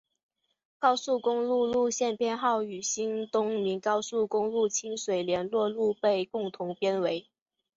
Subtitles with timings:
[0.79, 7.27] 高速公路路线编号与新东名高速公路清水联络路被共同编为。